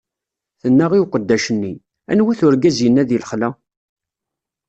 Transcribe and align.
Tenna 0.61 0.85
i 0.97 0.99
uqeddac-nni: 1.03 1.73
Anwa-t 2.11 2.39
urgaz 2.45 2.77
inna 2.87 3.03
di 3.09 3.17
lexla? 3.21 3.49